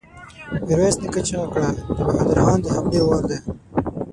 ميرويس 0.65 0.95
نيکه 1.01 1.21
چيغه 1.27 1.47
کړه! 1.53 1.69
د 1.95 1.97
بهادر 2.07 2.37
خان 2.43 2.59
د 2.61 2.65
حملې 2.75 3.01
وار 3.07 3.23
دی! 3.29 3.37